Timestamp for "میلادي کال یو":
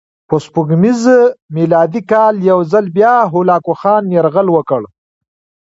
1.57-2.59